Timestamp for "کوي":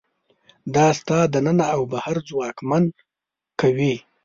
3.59-3.95